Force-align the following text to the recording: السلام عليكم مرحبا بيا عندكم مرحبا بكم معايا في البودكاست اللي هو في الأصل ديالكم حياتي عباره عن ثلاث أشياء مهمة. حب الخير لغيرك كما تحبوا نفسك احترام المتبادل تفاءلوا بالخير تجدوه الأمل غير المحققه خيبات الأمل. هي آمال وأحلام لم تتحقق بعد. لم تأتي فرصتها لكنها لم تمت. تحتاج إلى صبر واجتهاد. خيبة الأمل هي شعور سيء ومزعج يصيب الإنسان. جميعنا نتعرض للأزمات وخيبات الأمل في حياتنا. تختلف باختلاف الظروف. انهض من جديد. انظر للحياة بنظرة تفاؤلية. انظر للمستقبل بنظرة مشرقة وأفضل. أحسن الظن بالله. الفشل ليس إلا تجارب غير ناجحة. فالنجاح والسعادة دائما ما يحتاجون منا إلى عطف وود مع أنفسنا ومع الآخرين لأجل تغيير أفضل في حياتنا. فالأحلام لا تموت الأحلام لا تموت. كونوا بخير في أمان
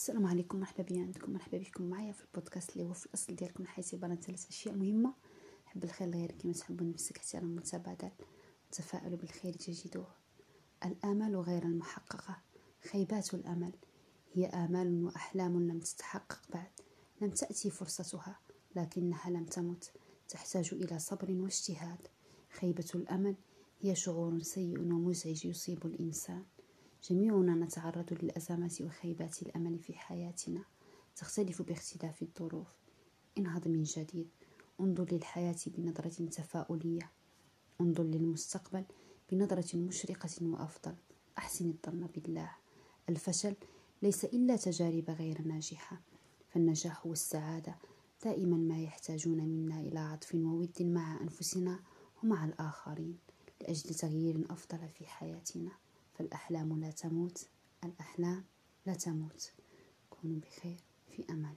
السلام 0.00 0.26
عليكم 0.26 0.60
مرحبا 0.60 0.82
بيا 0.82 1.02
عندكم 1.02 1.32
مرحبا 1.32 1.58
بكم 1.58 1.84
معايا 1.84 2.12
في 2.12 2.24
البودكاست 2.24 2.72
اللي 2.72 2.84
هو 2.84 2.92
في 2.92 3.06
الأصل 3.06 3.34
ديالكم 3.36 3.66
حياتي 3.66 3.96
عباره 3.96 4.10
عن 4.10 4.20
ثلاث 4.20 4.48
أشياء 4.48 4.74
مهمة. 4.74 5.14
حب 5.64 5.84
الخير 5.84 6.08
لغيرك 6.08 6.36
كما 6.36 6.52
تحبوا 6.52 6.86
نفسك 6.86 7.16
احترام 7.16 7.44
المتبادل 7.44 8.10
تفاءلوا 8.72 9.18
بالخير 9.18 9.52
تجدوه 9.52 10.14
الأمل 10.84 11.36
غير 11.36 11.62
المحققه 11.62 12.42
خيبات 12.90 13.34
الأمل. 13.34 13.72
هي 14.32 14.46
آمال 14.46 15.04
وأحلام 15.04 15.68
لم 15.68 15.80
تتحقق 15.80 16.42
بعد. 16.52 16.70
لم 17.20 17.30
تأتي 17.30 17.70
فرصتها 17.70 18.38
لكنها 18.76 19.30
لم 19.30 19.44
تمت. 19.44 19.92
تحتاج 20.28 20.74
إلى 20.74 20.98
صبر 20.98 21.32
واجتهاد. 21.32 22.08
خيبة 22.50 22.88
الأمل 22.94 23.36
هي 23.80 23.94
شعور 23.94 24.42
سيء 24.42 24.78
ومزعج 24.80 25.46
يصيب 25.46 25.86
الإنسان. 25.86 26.44
جميعنا 27.04 27.54
نتعرض 27.54 28.12
للأزمات 28.22 28.82
وخيبات 28.82 29.42
الأمل 29.42 29.78
في 29.78 29.98
حياتنا. 29.98 30.64
تختلف 31.16 31.62
باختلاف 31.62 32.22
الظروف. 32.22 32.68
انهض 33.38 33.68
من 33.68 33.82
جديد. 33.82 34.28
انظر 34.80 35.06
للحياة 35.12 35.56
بنظرة 35.66 36.26
تفاؤلية. 36.26 37.10
انظر 37.80 38.04
للمستقبل 38.04 38.84
بنظرة 39.30 39.76
مشرقة 39.76 40.30
وأفضل. 40.42 40.94
أحسن 41.38 41.70
الظن 41.70 42.06
بالله. 42.06 42.50
الفشل 43.08 43.54
ليس 44.02 44.24
إلا 44.24 44.56
تجارب 44.56 45.10
غير 45.10 45.42
ناجحة. 45.42 46.00
فالنجاح 46.48 47.06
والسعادة 47.06 47.74
دائما 48.24 48.56
ما 48.56 48.82
يحتاجون 48.82 49.38
منا 49.38 49.80
إلى 49.80 49.98
عطف 49.98 50.34
وود 50.34 50.82
مع 50.82 51.20
أنفسنا 51.20 51.80
ومع 52.22 52.44
الآخرين 52.44 53.18
لأجل 53.60 53.94
تغيير 53.94 54.44
أفضل 54.50 54.88
في 54.88 55.06
حياتنا. 55.06 55.70
فالأحلام 56.20 56.80
لا 56.80 56.90
تموت 56.90 57.48
الأحلام 57.84 58.44
لا 58.86 58.94
تموت. 58.94 59.52
كونوا 60.10 60.40
بخير 60.40 60.76
في 61.10 61.24
أمان 61.30 61.54